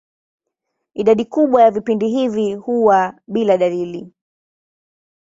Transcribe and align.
Idadi 0.93 1.25
kubwa 1.25 1.61
ya 1.63 1.71
vipindi 1.71 2.09
hivi 2.09 2.53
huwa 2.53 3.19
bila 3.27 3.57
dalili. 3.57 4.13